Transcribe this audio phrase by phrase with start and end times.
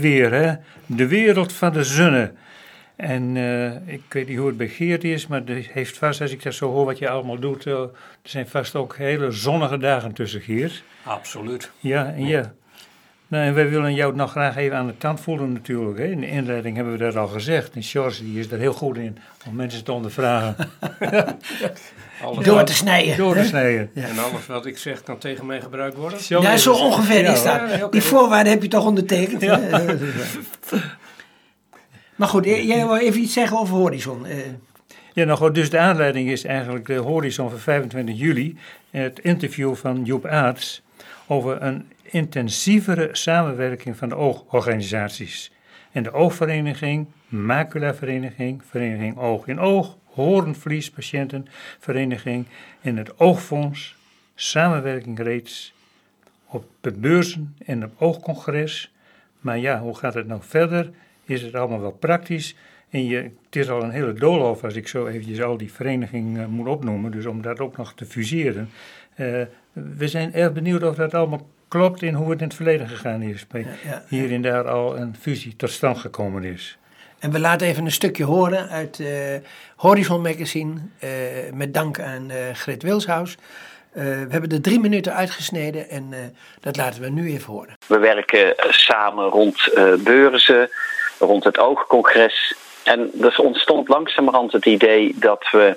[0.00, 0.54] Weer, hè?
[0.86, 2.32] De wereld van de zonne.
[2.96, 6.30] En uh, ik weet niet hoe het bij Geert is, maar het heeft vast, als
[6.30, 7.90] ik dat zo hoor wat je allemaal doet, uh, er
[8.22, 10.82] zijn vast ook hele zonnige dagen tussen Geert.
[11.02, 11.70] Absoluut.
[11.78, 12.54] Ja, en ja.
[13.28, 15.98] Nou, en wij willen jou nog graag even aan de tand voelen natuurlijk.
[15.98, 16.04] Hè.
[16.04, 17.74] In de inleiding hebben we dat al gezegd.
[17.74, 19.18] En George die is er heel goed in
[19.48, 20.56] om mensen te ondervragen.
[22.42, 23.16] door te snijden.
[23.16, 23.90] Door te snijden.
[23.94, 24.02] Ja.
[24.02, 26.18] En alles wat ik zeg kan tegen mij gebruikt worden?
[26.28, 27.44] ja, zo ongeveer is dat.
[27.44, 27.90] Ja, okay.
[27.90, 29.42] Die voorwaarden heb je toch ondertekend?
[29.42, 29.60] Ja.
[32.16, 34.26] maar goed, jij wil even iets zeggen over Horizon.
[34.26, 34.36] Uh,
[35.12, 38.58] ja, nou goed, dus de aanleiding is eigenlijk de Horizon van 25 juli.
[38.90, 40.82] Het interview van Joep Aarts
[41.26, 45.52] over een intensievere samenwerking van de oogorganisaties.
[45.92, 52.46] En de oogvereniging, maculavereniging, vereniging Oog in Oog, hoornvliespatiëntenvereniging
[52.80, 53.96] en het Oogfonds,
[54.34, 55.74] samenwerking reeds
[56.46, 58.94] op de beurzen en op oogcongres.
[59.40, 60.90] Maar ja, hoe gaat het nou verder?
[61.24, 62.56] Is het allemaal wel praktisch?
[62.90, 66.40] En je, het is al een hele doolhof als ik zo eventjes al die verenigingen
[66.40, 68.68] uh, moet opnoemen, dus om dat ook nog te fuseren.
[69.16, 69.42] Uh,
[69.72, 73.22] we zijn erg benieuwd of dat allemaal klopt in hoe het in het verleden gegaan
[73.22, 73.46] is.
[73.46, 76.78] Bij ja, ja, hier en daar al een fusie tot stand gekomen is.
[77.18, 79.08] En we laten even een stukje horen uit uh,
[79.76, 81.10] Horizon Magazine, uh,
[81.52, 83.36] met dank aan uh, Grit Wilshuis.
[83.92, 87.74] we hebben er drie minuten uitgesneden en dat laten we nu even horen.
[87.86, 89.70] We werken samen rond
[90.04, 90.70] beurzen,
[91.18, 92.54] rond het oogcongres.
[92.84, 95.76] En er ontstond langzamerhand het idee dat we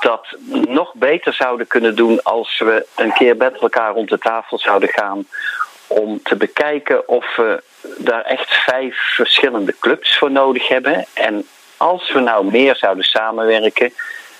[0.00, 0.26] dat
[0.68, 4.88] nog beter zouden kunnen doen als we een keer met elkaar rond de tafel zouden
[4.88, 5.26] gaan
[5.86, 7.62] om te bekijken of we
[7.98, 11.06] daar echt vijf verschillende clubs voor nodig hebben.
[11.14, 13.92] En als we nou meer zouden samenwerken,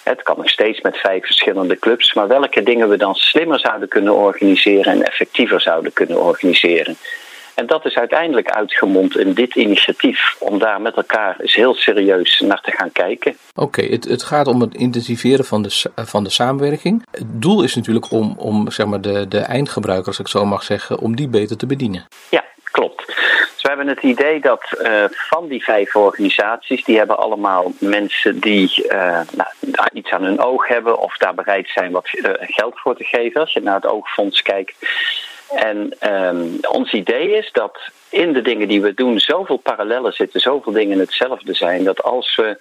[0.02, 3.88] het kan nog steeds met vijf verschillende clubs, maar welke dingen we dan slimmer zouden
[3.88, 6.96] kunnen organiseren en effectiever zouden kunnen organiseren.
[7.60, 12.40] En dat is uiteindelijk uitgemond in dit initiatief, om daar met elkaar eens heel serieus
[12.40, 13.36] naar te gaan kijken.
[13.54, 17.06] Oké, het, het gaat om het intensiveren van de, van de samenwerking.
[17.10, 20.62] Het doel is natuurlijk om, om zeg maar de, de eindgebruiker, als ik zo mag
[20.62, 22.06] zeggen, om die beter te bedienen.
[22.30, 23.06] Ja, klopt.
[23.06, 28.38] Dus we hebben het idee dat uh, van die vijf organisaties, die hebben allemaal mensen
[28.38, 29.20] die uh,
[29.60, 33.04] nou, iets aan hun oog hebben of daar bereid zijn wat uh, geld voor te
[33.04, 33.40] geven.
[33.40, 34.74] Als je naar het oogfonds kijkt.
[35.54, 37.78] En um, ons idee is dat
[38.08, 42.36] in de dingen die we doen zoveel parallellen zitten, zoveel dingen hetzelfde zijn, dat als
[42.36, 42.58] we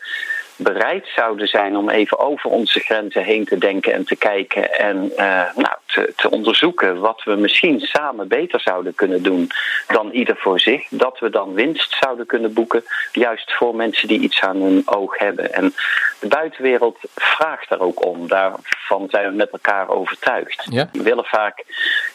[0.60, 5.12] bereid zouden zijn om even over onze grenzen heen te denken en te kijken en
[5.12, 9.50] uh, nou, te, te, onderzoeken wat we misschien samen beter zouden kunnen doen
[9.88, 14.20] dan ieder voor zich, dat we dan winst zouden kunnen boeken, juist voor mensen die
[14.20, 15.54] iets aan hun oog hebben.
[15.54, 15.74] En
[16.20, 20.66] de buitenwereld vraagt daar ook om, daarvan zijn we met elkaar overtuigd.
[20.70, 20.90] Ja.
[20.92, 21.64] We willen vaak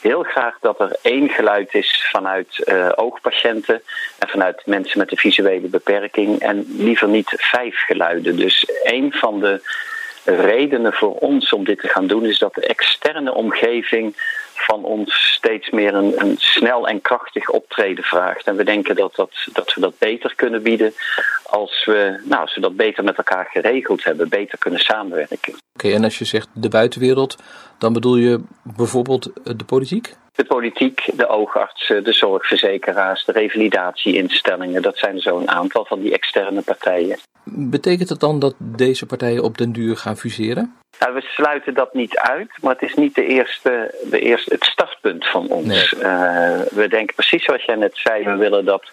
[0.09, 3.83] heel graag dat er één geluid is vanuit uh, oogpatiënten
[4.19, 8.37] en vanuit mensen met een visuele beperking en liever niet vijf geluiden.
[8.37, 9.61] Dus een van de
[10.25, 14.17] redenen voor ons om dit te gaan doen is dat de externe omgeving
[14.55, 18.47] van ons steeds meer een, een, snel en krachtig optreden vraagt.
[18.47, 20.95] En we denken dat, dat, dat we dat beter kunnen bieden
[21.43, 25.55] als we, nou, als we dat beter met elkaar geregeld hebben, beter kunnen samenwerken.
[25.75, 27.37] Oké, en als je zegt de buitenwereld,
[27.79, 30.15] dan bedoel je bijvoorbeeld de politiek?
[30.35, 36.13] De politiek, de oogartsen, de zorgverzekeraars, de revalidatieinstellingen, dat zijn zo een aantal van die
[36.13, 37.19] externe partijen.
[37.45, 40.75] Betekent het dan dat deze partijen op den duur gaan fuseren?
[40.99, 44.65] Nou, we sluiten dat niet uit, maar het is niet de eerste, de eerste, het
[44.65, 45.93] startpunt van ons.
[45.93, 46.03] Nee.
[46.03, 48.91] Uh, we denken precies zoals jij net zei, we willen dat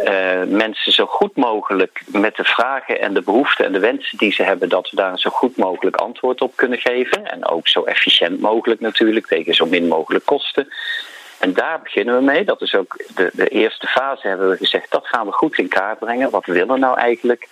[0.00, 4.32] uh, mensen zo goed mogelijk met de vragen en de behoeften en de wensen die
[4.32, 7.30] ze hebben, dat we daar zo goed mogelijk antwoord op kunnen geven.
[7.30, 10.68] En ook zo efficiënt mogelijk natuurlijk, tegen zo min mogelijk kosten.
[11.38, 12.44] En daar beginnen we mee.
[12.44, 15.68] Dat is ook de, de eerste fase, hebben we gezegd, dat gaan we goed in
[15.68, 16.30] kaart brengen.
[16.30, 17.48] Wat willen we nou eigenlijk?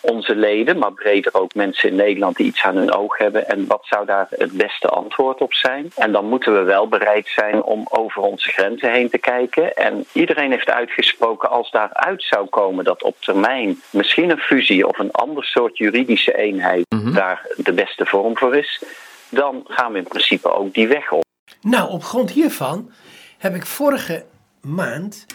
[0.00, 3.48] Onze leden, maar breder ook mensen in Nederland die iets aan hun oog hebben.
[3.48, 5.90] En wat zou daar het beste antwoord op zijn?
[5.96, 9.76] En dan moeten we wel bereid zijn om over onze grenzen heen te kijken.
[9.76, 14.98] En iedereen heeft uitgesproken als daaruit zou komen dat op termijn misschien een fusie of
[14.98, 17.14] een ander soort juridische eenheid mm-hmm.
[17.14, 18.82] daar de beste vorm voor is.
[19.28, 21.22] Dan gaan we in principe ook die weg op.
[21.60, 22.90] Nou, op grond hiervan
[23.38, 24.24] heb ik vorige
[24.60, 25.26] maand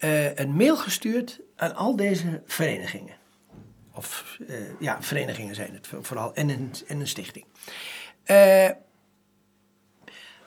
[0.00, 3.17] uh, een mail gestuurd aan al deze verenigingen
[3.98, 7.44] of uh, ja, verenigingen zijn het vooral, en een, en een stichting.
[8.26, 8.70] Uh,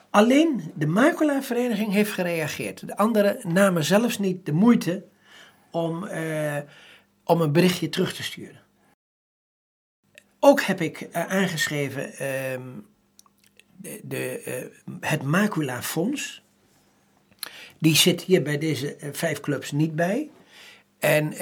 [0.10, 2.88] alleen de Macula-vereniging heeft gereageerd.
[2.88, 5.06] De anderen namen zelfs niet de moeite
[5.72, 6.58] om, uh,
[7.24, 8.62] om een berichtje terug te sturen.
[10.40, 12.12] Ook heb ik aangeschreven
[13.78, 16.44] de, de het Macula-fonds.
[17.80, 20.30] die zit hier bij deze eh, vijf clubs niet bij.
[21.00, 21.34] En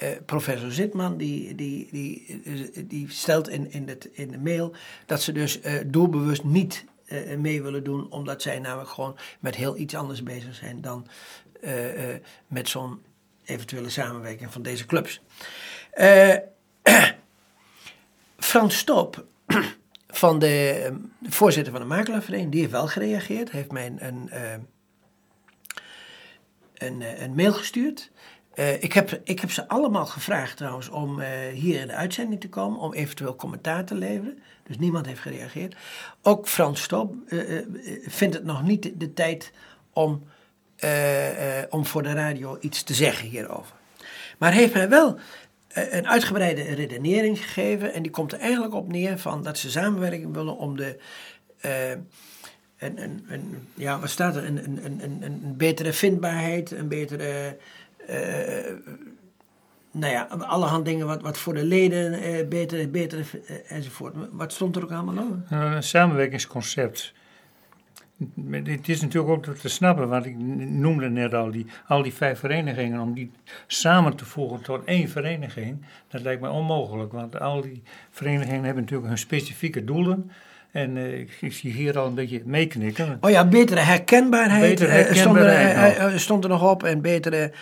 [0.00, 4.74] eh, professor Zitman die, die, die, eh, die stelt in, in, het, in de mail
[5.06, 6.84] dat ze dus eh, doelbewust niet
[7.38, 11.06] mee willen doen, omdat zij namelijk gewoon met heel iets anders bezig zijn dan
[12.46, 13.02] met zo'n
[13.44, 15.20] eventuele samenwerking van deze clubs.
[18.38, 19.24] Frans Stop,
[20.22, 20.92] van de
[21.22, 23.50] voorzitter van de makelaarvereniging, die heeft wel gereageerd.
[23.50, 24.30] Heeft mij een,
[26.74, 28.10] een, een mail gestuurd.
[28.60, 32.40] Eh, ik, heb, ik heb ze allemaal gevraagd trouwens om eh, hier in de uitzending
[32.40, 34.38] te komen, om eventueel commentaar te leveren.
[34.66, 35.76] Dus niemand heeft gereageerd.
[36.22, 37.38] Ook Frans Stop eh,
[38.06, 39.52] vindt het nog niet de, tijd
[39.92, 40.22] om,
[41.70, 43.74] om voor de radio iets te zeggen hierover.
[44.38, 45.18] Maar heeft mij wel
[45.68, 47.92] een uitgebreide redenering gegeven.
[47.92, 50.98] En die komt er eigenlijk op neer van dat ze samenwerking willen om de.
[53.74, 54.44] ja, wat staat er?
[54.44, 57.56] Een, een, een, een betere vindbaarheid, een betere.
[58.10, 58.74] Eh,
[59.92, 64.14] nou ja, allerhand dingen wat, wat voor de leden eh, beter, beter eh, enzovoort.
[64.30, 65.58] Wat stond er ook allemaal over?
[65.58, 67.12] Een samenwerkingsconcept.
[68.50, 72.38] Het is natuurlijk ook te snappen, want ik noemde net al die, al die vijf
[72.38, 73.30] verenigingen, om die
[73.66, 78.82] samen te voegen tot één vereniging, dat lijkt mij onmogelijk, want al die verenigingen hebben
[78.82, 80.30] natuurlijk hun specifieke doelen.
[80.70, 83.18] En ik, ik zie hier al een beetje meeknikken.
[83.20, 84.78] Oh ja, betere herkenbaarheid.
[84.78, 86.84] Betere stond, er, herkenbaarheid, stond er nog op.
[86.84, 87.52] En betere.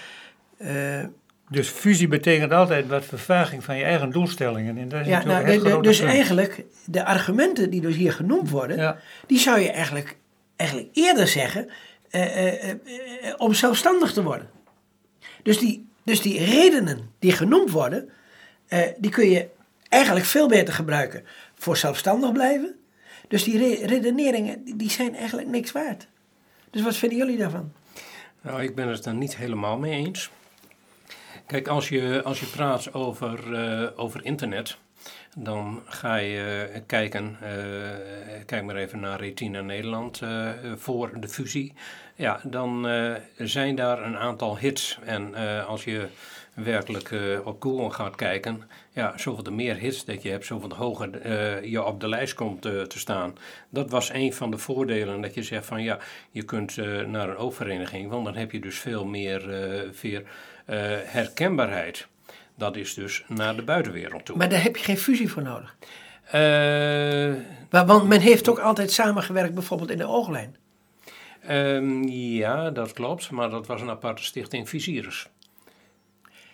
[0.59, 1.05] Eh,
[1.51, 4.79] Dus fusie betekent altijd wat vervaging van je eigen doelstellingen.
[4.79, 6.11] En dat is ja, natuurlijk nou, de- de- dus punt.
[6.11, 8.99] eigenlijk, de argumenten die dus hier genoemd worden, Ja.
[9.27, 10.17] die zou je eigenlijk,
[10.57, 11.69] eigenlijk eerder zeggen
[12.11, 12.77] eh, eh,
[13.37, 14.51] om zelfstandig te worden.
[15.43, 18.09] Dus die, dus die redenen die genoemd worden,
[18.67, 19.49] eh, die kun je
[19.89, 22.75] eigenlijk veel beter gebruiken voor zelfstandig blijven.
[23.29, 26.09] Dus die re- redeneringen, die- die zijn eigenlijk niks waard.
[26.71, 27.73] Dus wat vinden jullie daarvan?
[28.43, 30.31] Nou, ik ben het er niet helemaal mee eens.
[31.49, 34.79] Kijk, als je, als je praat over, eh, over internet,
[35.37, 41.29] dan ga je eh, kijken, eh, kijk maar even naar Retina Nederland eh, voor de
[41.29, 41.73] fusie.
[42.15, 42.87] Ja, dan
[43.37, 44.99] zijn daar een aantal hits.
[45.05, 45.35] En
[45.67, 46.09] als je
[46.55, 48.63] werkelijk eh, op Google gaat kijken,
[48.93, 51.29] ja, zoveel de meer hits dat je hebt, zoveel de hoger
[51.69, 53.37] je op de lijst komt te staan.
[53.69, 55.99] Dat was een van de voordelen dat je zegt van ja,
[56.31, 56.77] je kunt
[57.07, 59.43] naar een oogvereniging, want dan heb je dus veel meer,
[59.93, 60.23] veel,
[61.05, 62.09] herkenbaarheid.
[62.59, 64.37] Dat is dus naar de buitenwereld toe.
[64.37, 65.77] Maar daar heb je geen fusie voor nodig.
[66.25, 66.41] Eh,
[67.71, 70.57] Maar, want men heeft ook altijd samengewerkt, bijvoorbeeld in de ooglijn.
[71.43, 75.29] ehm, ja, dat klopt, maar dat was een aparte stichting Visiers.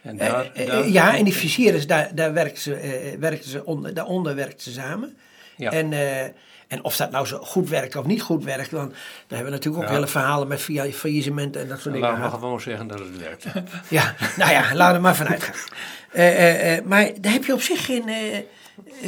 [0.02, 3.48] En Eh, daar, eh, daar- ja, en die fusieres, daar, daar werken ze, eh, werken
[3.48, 5.16] ze onder, daaronder werken ze samen.
[5.56, 5.70] Ja.
[5.70, 6.22] En, eh,
[6.68, 8.98] en of dat nou zo goed werkt of niet goed werkt, want daar
[9.28, 9.94] hebben we natuurlijk ook Ja.
[9.94, 12.08] hele verhalen met via- faillissementen en dat soort dingen.
[12.10, 13.44] Laten we gewoon zeggen dat het werkt.
[13.88, 15.54] Ja, nou ja, laten we maar vanuit gaan.
[16.14, 18.04] Eh, eh, maar daar heb je op zich geen,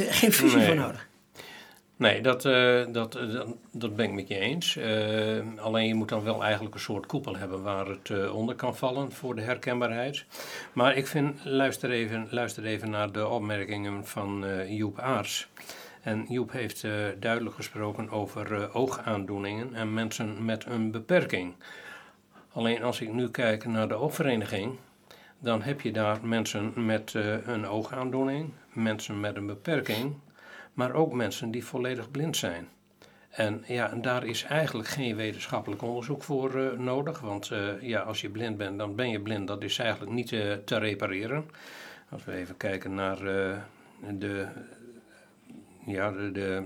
[0.09, 0.65] geen fusie Nee.
[0.65, 1.07] voor nodig.
[1.97, 3.17] Nee, dat, dat, dat,
[3.71, 4.77] dat ben ik met je eens.
[5.57, 9.11] Alleen je moet dan wel eigenlijk een soort koepel hebben waar het onder kan vallen
[9.11, 10.25] voor de herkenbaarheid.
[10.73, 15.47] Maar ik vind, luister even, luister even naar de opmerkingen van Joep Aars.
[16.01, 21.53] En Joep heeft eh, duidelijk gesproken over eh, oogaandoeningen en mensen met een beperking.
[22.51, 24.75] Alleen als ik nu kijk naar de oogvereniging,
[25.39, 30.15] dan heb je daar mensen met eh, een oogaandoening, mensen met een beperking,
[30.73, 32.67] maar ook mensen die volledig blind zijn.
[33.29, 38.57] En ja, daar is eigenlijk geen wetenschappelijk onderzoek voor nodig, want ja, als je blind
[38.57, 39.47] bent, dan ben je blind.
[39.47, 40.27] Dat is eigenlijk niet
[40.65, 41.49] te repareren.
[42.09, 43.17] Als we even kijken naar
[44.17, 44.47] de,
[45.87, 46.63] ja, de, de,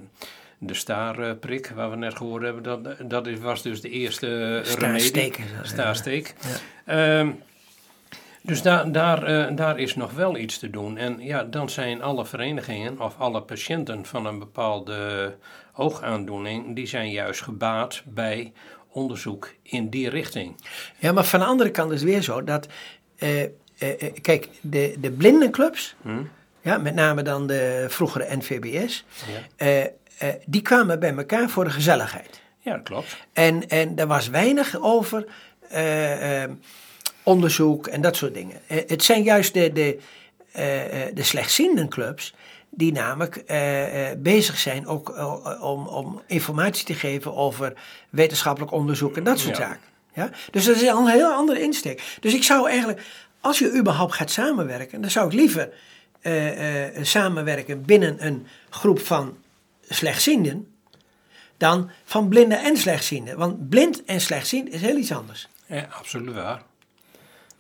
[0.57, 4.73] de staarprik waar we net gehoord hebben, dat, dat is, was dus de eerste eh,
[4.73, 4.99] remedie.
[4.99, 5.63] Staarsteken, ja.
[5.63, 6.35] Staarsteek.
[6.85, 7.31] Ehm,
[8.41, 10.97] dus daar, daar, eh, daar is nog wel iets te doen.
[10.97, 15.35] En ja, dan zijn alle verenigingen of alle patiënten van een bepaalde
[15.75, 18.53] oogaandoening, die zijn juist gebaat bij
[18.87, 20.55] onderzoek in die richting.
[20.97, 22.67] Ja, maar van de andere kant is het weer zo dat,
[23.17, 23.43] eh,
[24.21, 26.23] kijk, de, de blindenclubs, Hm?
[26.61, 29.39] Ja, met name dan de vroegere NVBS, Ja.
[29.55, 29.89] eh, eh,
[30.45, 32.41] die kwamen bij elkaar voor de gezelligheid.
[32.59, 33.17] ja, dat klopt.
[33.33, 35.25] En, en er was weinig over
[35.69, 36.43] eh,
[37.23, 38.57] onderzoek en dat soort dingen.
[38.67, 39.97] Het zijn juist de, de,
[41.13, 42.33] de slechtzienden clubs
[42.69, 43.43] die namelijk
[44.17, 45.13] bezig zijn ook
[45.61, 47.73] om, om informatie te geven over
[48.09, 49.63] wetenschappelijk onderzoek en dat soort Ja.
[49.63, 49.81] zaken.
[50.13, 50.29] Ja?
[50.51, 52.17] Dus dat is een heel andere insteek.
[52.19, 53.01] Dus ik zou eigenlijk,
[53.41, 55.69] als je überhaupt gaat samenwerken, dan zou ik liever
[56.21, 59.37] eh, eh, samenwerken binnen een groep van
[59.89, 60.67] slechtzienden
[61.57, 63.37] dan van blinden en slechtzienden.
[63.37, 65.47] Want blind en slechtziend is heel iets anders.
[65.65, 66.63] Ja, absoluut waar.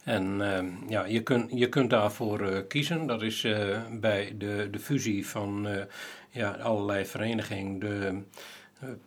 [0.03, 3.07] En ehm, ja, je, kunt je kunt daarvoor eh, kiezen.
[3.07, 5.83] Dat is eh, bij de, de fusie van eh,
[6.29, 7.79] ja, allerlei verenigingen.
[7.79, 8.21] De,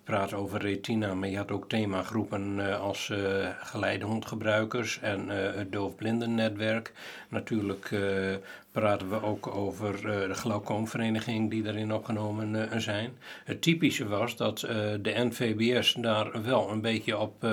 [0.05, 3.13] praten over retina, maar je had ook themagroepen als
[3.59, 6.93] geleidehondgebruikers en het doofblindennetwerk.
[7.29, 7.91] Natuurlijk
[8.73, 13.13] praten we ook over de glaucoomvereniging die daarin opgenomen zijn.
[13.45, 14.59] Het typische was dat
[15.01, 17.47] de NVBS daar wel een beetje op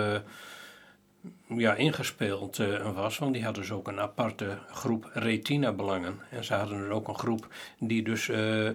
[1.47, 3.17] ja, ingespeeld uh, was.
[3.17, 6.19] Want die hadden dus ook een aparte groep retina-belangen.
[6.29, 7.47] En ze hadden dus ook een groep
[7.79, 8.69] die dus uh,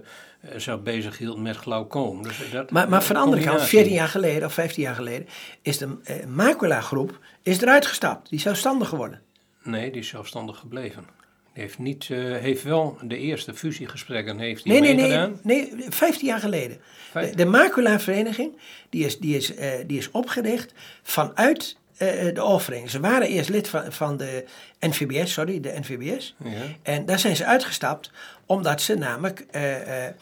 [0.56, 2.22] zich bezig hield met glaucoom.
[2.22, 5.26] Dus dat, maar, maar van de andere kant, 14 jaar geleden of 15 jaar geleden,
[5.62, 8.28] is de uh, macula-groep is eruit gestapt.
[8.28, 9.22] Die is zelfstandig geworden.
[9.62, 11.04] Nee, die is zelfstandig gebleven.
[11.52, 16.40] Die heeft, niet, heeft wel de eerste fusiegesprekken heeft nee, nee, nee, nee, 15 jaar
[16.40, 16.80] geleden.
[17.12, 18.56] De, de macula-vereniging
[18.90, 19.52] die is, die, is,
[19.86, 20.72] die is opgericht
[21.02, 22.90] vanuit de overheid.
[22.90, 24.44] Ze waren eerst lid van, van de
[24.80, 26.34] NVBS, sorry, de NVBS.
[26.44, 26.50] Ja.
[26.82, 28.10] En daar zijn ze uitgestapt
[28.46, 30.12] omdat ze namelijk uh, uh,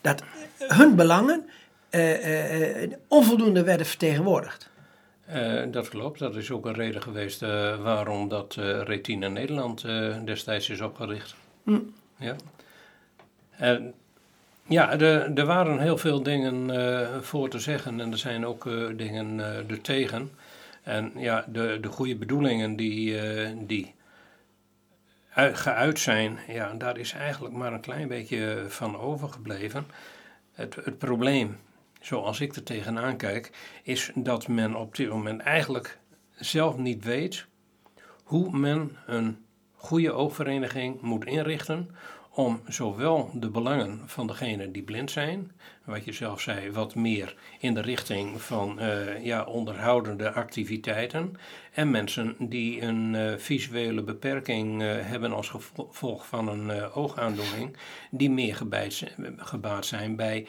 [0.00, 0.22] dat
[0.58, 1.48] hun belangen
[3.08, 4.70] onvoldoende werden vertegenwoordigd.
[5.70, 6.18] dat klopt.
[6.18, 7.40] Dat is ook een reden geweest
[7.80, 9.84] waarom dat Retina Nederland
[10.24, 11.34] destijds is opgericht.
[11.64, 11.78] Hm.
[12.16, 12.36] Ja.
[13.50, 13.94] En
[14.68, 18.64] ja, er, er waren heel veel dingen uh, voor te zeggen en er zijn ook
[18.64, 20.30] uh, dingen uh, er tegen.
[20.88, 23.16] En ja, de, de goede bedoelingen die,
[23.66, 23.94] die
[25.52, 29.86] geuit zijn, ja, daar is eigenlijk maar een klein beetje van overgebleven.
[30.52, 31.56] Het, het probleem,
[32.00, 33.50] zoals ik er tegenaan kijk,
[33.82, 35.98] is dat men op dit moment eigenlijk
[36.34, 37.46] zelf niet weet
[38.24, 41.90] hoe men een goede oogvereniging moet inrichten
[42.38, 45.52] om zowel de belangen van degenen die blind zijn,
[45.84, 51.36] wat je zelf zei, wat meer in de richting van uh, ja, onderhoudende activiteiten,
[51.72, 57.76] en mensen die een uh, visuele beperking uh, hebben als gevolg van een oogaandoening,
[58.10, 58.56] die meer
[59.36, 60.46] gebaat zijn bij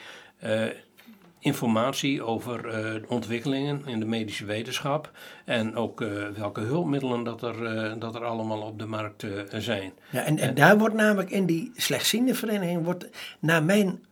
[1.39, 5.11] informatie over uh, ontwikkelingen in de medische wetenschap
[5.45, 9.93] en ook uh, welke hulpmiddelen dat er, uh, dat er allemaal op de markt zijn.
[10.09, 13.07] Ja, en, en daar wordt namelijk in die slechtziende vereniging, wordt,
[13.39, 14.05] naar mijn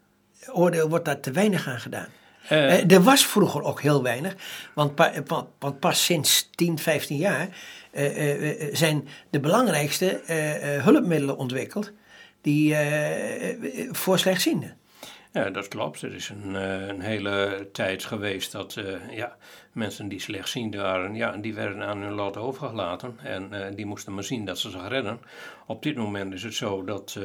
[0.51, 2.07] oordeel, wordt daar te weinig aan gedaan.
[2.88, 4.36] er was vroeger ook heel weinig,
[4.74, 5.12] want, pa,
[5.60, 7.50] want pas sinds 10, 15 jaar
[8.72, 10.22] zijn de belangrijkste
[10.84, 11.91] hulpmiddelen ontwikkeld
[12.41, 12.75] die,
[13.91, 14.77] voor slechtzienden.
[15.38, 16.01] Ja, dat klopt.
[16.01, 16.53] Er is een,
[16.89, 19.36] een hele tijd geweest dat uh, ja,
[19.72, 23.20] mensen die slechtziend waren, ja, die werden aan hun lot overgelaten.
[23.24, 25.20] En uh, die moesten maar zien dat ze zich redden.
[25.65, 27.20] Op dit moment is het zo dat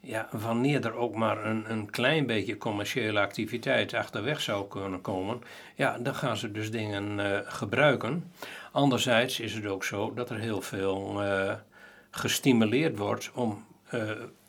[0.00, 5.40] ja, wanneer er ook maar een, een klein beetje commerciële activiteit achterweg zou kunnen komen,
[5.74, 8.32] ja, dan gaan ze dus dingen gebruiken.
[8.72, 11.22] Anderzijds is het ook zo dat er heel veel
[12.10, 13.64] gestimuleerd wordt om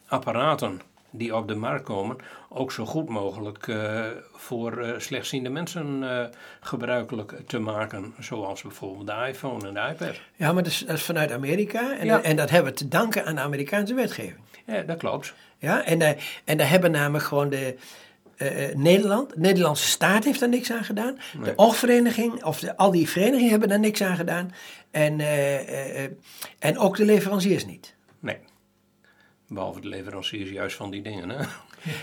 [0.07, 2.17] apparaten die op de markt komen
[2.49, 6.25] ook zo goed mogelijk uh, voor uh, slechtziende mensen uh,
[6.59, 8.13] gebruikelijk te maken.
[8.19, 10.15] Zoals bijvoorbeeld de iPhone en de iPad.
[10.35, 12.21] Ja, maar dat is, dat is vanuit Amerika en, ja.
[12.21, 14.39] en dat hebben we te danken aan de Amerikaanse wetgeving.
[14.65, 15.33] Ja, dat klopt.
[15.57, 17.75] Ja, en, en daar hebben namelijk gewoon de...
[18.73, 21.19] Nederland, de Nederlandse staat heeft daar niks aan gedaan.
[21.33, 21.43] Nee.
[21.43, 24.53] De oogvereniging, of de, al die verenigingen hebben daar niks aan gedaan.
[24.91, 25.19] En,
[26.59, 27.95] en ook de leveranciers niet.
[29.49, 31.29] Behalve de leveranciers juist van die dingen.
[31.29, 31.45] Hè?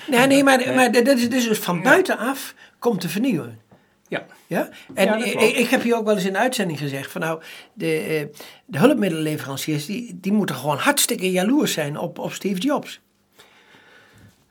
[0.07, 3.61] Nee, nee, maar, maar dat is dus van buitenaf komt te vernieuwen.
[4.09, 4.26] Ja.
[4.47, 4.69] ja?
[4.95, 7.99] En ik, ik, heb hier ook wel eens in de uitzending gezegd van nou, de,
[7.99, 13.00] eh, de hulpmiddelenleveranciers die, die moeten gewoon hartstikke jaloers zijn op, op Steve Jobs.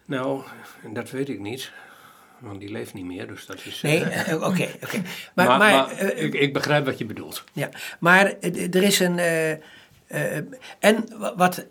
[0.06, 0.42] Nou,
[0.94, 1.72] dat weet ik niet.
[2.40, 3.82] Want die leeft niet meer, dus dat is...
[3.82, 4.70] Nee, eh, oké, oké.
[4.84, 5.02] Okay,
[5.36, 7.44] Maar, maar, maar uh, ik, ik, begrijp wat je bedoelt.
[7.54, 9.18] Ja, maar er is een...
[9.18, 9.52] Uh,
[10.80, 11.66] en wat eh,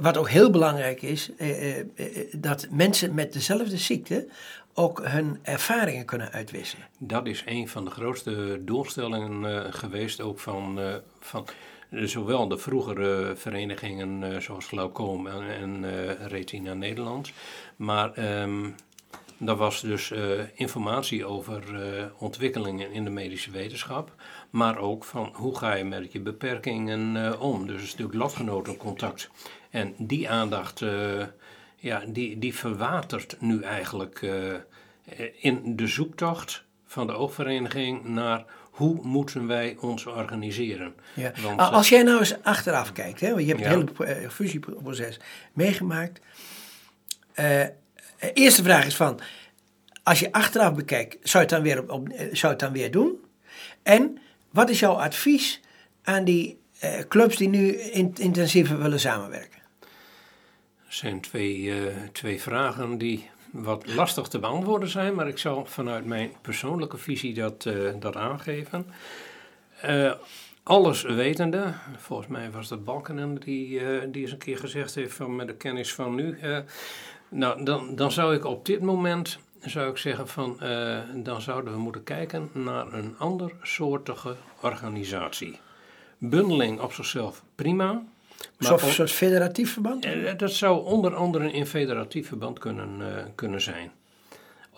[0.00, 1.86] wat ook heel belangrijk is, eh, eh,
[2.36, 4.28] dat mensen met dezelfde ziekte
[4.74, 6.86] ook hun ervaringen kunnen uitwisselen.
[6.98, 10.80] Dat is een van de grootste doelstellingen geweest, ook van,
[11.20, 11.46] van
[11.90, 15.86] zowel de vroegere verenigingen zoals Glaucoom en, en
[16.28, 17.32] Retina Nederland,
[17.76, 18.74] maar um,
[19.44, 20.12] dat was dus
[20.54, 21.62] informatie over
[22.18, 24.14] ontwikkelingen in de medische wetenschap,
[24.50, 27.66] maar ook van hoe ga je met je beperkingen om.
[27.66, 29.30] Dus een stuk lotgenotencontact.
[29.70, 30.82] En die aandacht,
[31.76, 34.26] ja, die, die verwatert nu eigenlijk
[35.40, 40.94] in de zoektocht van de oogvereniging naar hoe moeten wij ons organiseren.
[41.14, 41.32] Ja.
[41.42, 43.78] Want, Als jij nou eens achteraf kijkt, hè, want je hebt ja.
[43.78, 45.20] het hele fusieproces
[45.52, 46.20] meegemaakt.
[48.32, 49.20] Eerste vraag is van,
[50.02, 53.18] als je achteraf bekijkt, zou je het dan weer, op, zou het dan weer doen?
[53.82, 54.18] En
[54.54, 55.60] Wat is jouw advies
[56.02, 59.60] aan die eh, clubs die nu in, intensiever willen samenwerken?
[60.86, 65.66] Er zijn twee, eh, twee vragen die wat lastig te beantwoorden zijn, maar ik zal
[65.66, 68.86] vanuit mijn persoonlijke visie dat, eh, dat aangeven.
[70.62, 75.36] Alles wetende, volgens mij was dat Balkenende die, die eens een keer gezegd heeft van
[75.36, 76.38] met de kennis van nu.
[77.34, 81.72] Nou, dan, dan zou ik op dit moment zou ik zeggen van eh, dan zouden
[81.72, 85.58] we moeten kijken naar een ander soortige organisatie.
[86.18, 88.02] Bundeling op zichzelf prima.
[88.58, 90.04] Zo'n ook- soort federatief verband?
[90.04, 93.92] eh, Dat zou onder andere in federatief verband kunnen, eh, kunnen zijn.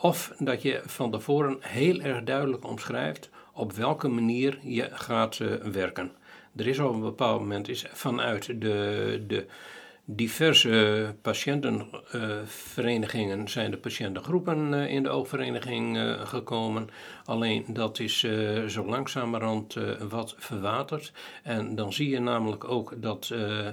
[0.00, 5.36] Of dat je van tevoren heel erg duidelijk omschrijft op welke manier je gaat
[5.72, 6.12] werken.
[6.56, 9.46] Er is op een bepaald moment is vanuit de, de
[10.08, 16.88] diverse patiëntenverenigingen zijn de patiëntengroepen eh, in de oogvereniging eh, gekomen.
[17.24, 21.12] Alleen dat is eh, zo langzamerhand eh, wat verwaterd.
[21.42, 23.68] En dan zie je namelijk ook dat eh,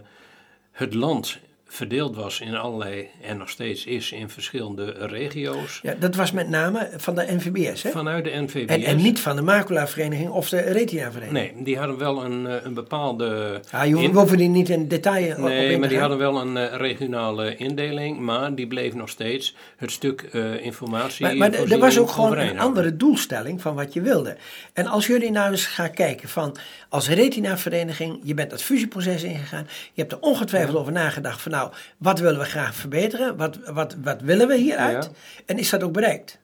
[0.72, 1.40] het land
[1.74, 5.80] verdeeld was in allerlei, en nog steeds is, in verschillende regio's.
[5.82, 7.90] Ja, dat was met name van de NVBS, hè?
[7.90, 8.66] Vanuit de NVBS.
[8.76, 11.54] En, en niet van de maculavereniging of de retinavereniging.
[11.56, 13.60] Nee, die hadden wel een, eh, een bepaalde...
[13.72, 16.18] Ja, je hoeft- in- we hoeven die niet in detail op Nee, maar die hadden
[16.18, 21.26] wel een eh, regionale indeling, maar die bleef nog steeds het stuk eh, informatie.
[21.26, 24.38] Maar, maar er- was ook gewoon een andere doelstelling van wat je wilde.
[24.74, 26.56] En als jullie nou eens gaan kijken van
[26.90, 31.63] als retinavereniging, je bent dat fusieproces ingegaan, je hebt er ongetwijfeld over nagedacht van nou,
[31.98, 35.04] wat willen we graag verbeteren, wat, wat, wat willen we hieruit?
[35.04, 35.12] Ja.
[35.46, 36.40] En is dat ook bereikt?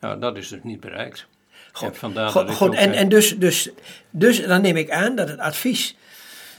[0.00, 1.26] Nou, dat is dus niet bereikt.
[1.72, 3.70] Goed, En goed, En, en dus, dus,
[4.10, 5.96] dus dan neem ik aan dat het advies,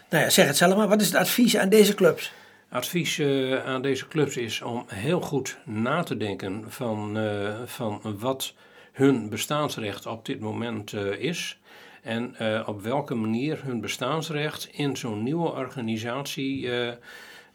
[0.10, 2.32] nou ja, zeg het zelf maar, wat is het advies aan deze clubs?
[2.70, 8.02] Advies eh, aan deze clubs is om heel goed na te denken van, eh, van
[8.04, 8.54] wat
[8.92, 11.60] hun bestaansrecht op dit moment eh, is.
[12.02, 12.36] En
[12.66, 16.70] op welke manier hun bestaansrecht in zo'n nieuwe organisatie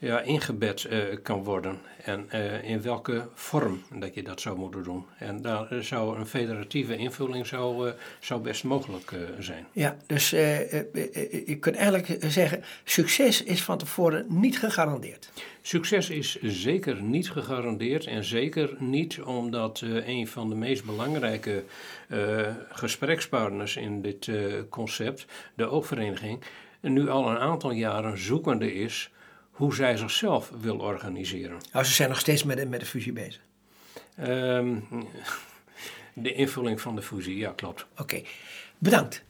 [0.00, 1.78] ja, ingebed eh, kan worden.
[2.04, 5.04] En eh, in welke vorm dat je dat zou moeten doen.
[5.18, 9.66] En daar eh, zou een federatieve invulling zou, zou best mogelijk zijn.
[9.72, 15.30] Ja, dus je kunt eigenlijk zeggen, succes is van tevoren niet gegarandeerd.
[15.62, 21.64] Succes is zeker niet gegarandeerd en zeker niet omdat een van de meest belangrijke
[22.68, 24.30] gesprekspartners in dit
[24.68, 26.42] concept, de oogvereniging,
[26.80, 29.10] nu al een aantal jaren zoekende is
[29.60, 31.58] hoe zij zichzelf wil organiseren.
[31.72, 33.40] Nou, ze zijn nog steeds met de, met de fusie bezig.
[34.16, 34.76] Ehm,
[36.14, 37.86] de invulling van de fusie, ja klopt.
[37.96, 38.22] Oké,
[38.78, 39.24] bedankt.